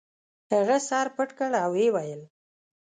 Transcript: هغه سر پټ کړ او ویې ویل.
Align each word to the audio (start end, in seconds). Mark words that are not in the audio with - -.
هغه 0.53 0.77
سر 0.87 1.07
پټ 1.15 1.29
کړ 1.37 1.51
او 1.63 1.69
ویې 1.75 1.89
ویل. 1.95 2.21